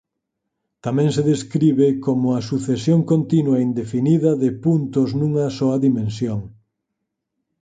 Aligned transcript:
Tamén 0.85 1.09
se 1.15 1.23
describe 1.33 1.87
como 2.05 2.27
a 2.31 2.45
sucesión 2.49 2.99
continua 3.11 3.55
e 3.57 3.65
indefinida 3.69 4.31
de 4.43 4.49
puntos 4.63 5.09
nunha 5.19 5.47
soa 5.57 5.75
dimensión. 5.85 6.39